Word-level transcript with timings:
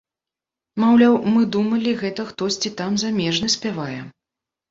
Маўляў, 0.83 1.13
мы 1.33 1.43
думалі, 1.57 1.91
гэта 2.01 2.25
хтосьці 2.31 2.73
там 2.79 2.91
замежны 3.03 3.47
спявае. 3.57 4.01